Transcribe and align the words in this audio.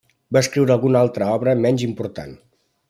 Va 0.37 0.41
escriure 0.45 0.75
alguna 0.77 1.03
altra 1.07 1.29
obra 1.37 1.57
menys 1.67 1.87
important. 1.91 2.37